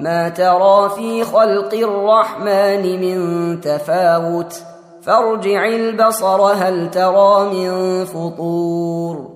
[0.00, 4.62] ما ترى في خلق الرحمن من تفاوت.
[5.02, 9.28] فارجع البصر هل ترى من فطور.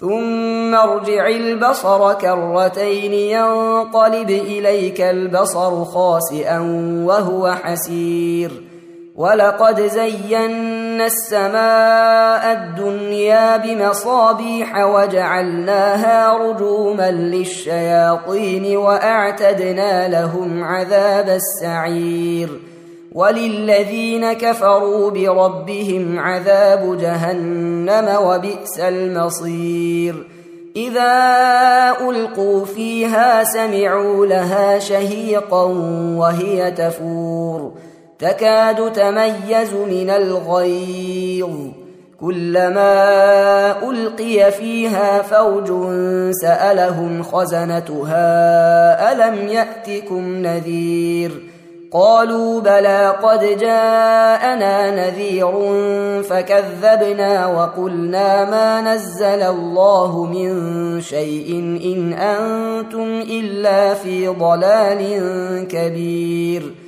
[0.00, 6.58] ثم ارجع البصر كرتين ينقلب إليك البصر خاسئا
[7.06, 8.62] وهو حسير.
[9.16, 22.48] ولقد زينا السماء الدنيا بمصابيح وجعلناها رجوما للشياطين واعتدنا لهم عذاب السعير
[23.12, 30.26] وللذين كفروا بربهم عذاب جهنم وبئس المصير
[30.76, 35.64] اذا القوا فيها سمعوا لها شهيقا
[36.16, 37.72] وهي تفور
[38.18, 41.50] تكاد تميز من الغيظ.
[42.20, 45.72] كلما ألقي فيها فوج
[46.42, 48.32] سألهم خزنتها
[49.12, 51.42] ألم يأتكم نذير؟
[51.92, 55.52] قالوا بلى قد جاءنا نذير
[56.22, 65.18] فكذبنا وقلنا ما نزل الله من شيء إن أنتم إلا في ضلال
[65.68, 66.87] كبير.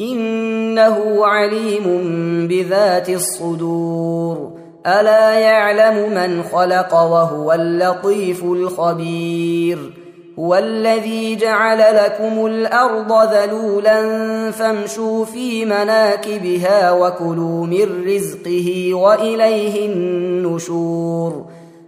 [0.00, 1.86] إنه عليم
[2.48, 4.52] بذات الصدور.
[4.86, 9.78] ألا يعلم من خلق وهو اللطيف الخبير.
[10.38, 14.00] هو الذي جعل لكم الأرض ذلولا
[14.50, 21.44] فامشوا في مناكبها وكلوا من رزقه وإليه النشور.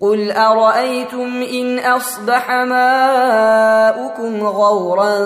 [0.00, 5.18] قل أرأيتم إن أصبح ماؤكم غورا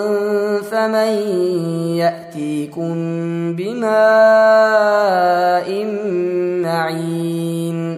[0.61, 1.17] فمن
[1.95, 2.93] يأتيكم
[3.55, 3.95] بماء
[6.63, 7.97] معين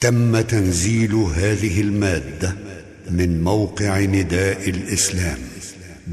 [0.00, 2.54] تم تنزيل هذه المادة
[3.10, 5.38] من موقع نداء الإسلام